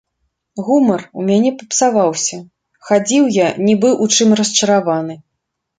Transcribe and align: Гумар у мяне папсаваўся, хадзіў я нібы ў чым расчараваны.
Гумар 0.69 1.01
у 1.19 1.25
мяне 1.27 1.51
папсаваўся, 1.59 2.37
хадзіў 2.89 3.23
я 3.45 3.55
нібы 3.69 3.89
ў 4.03 4.15
чым 4.15 4.29
расчараваны. 4.43 5.15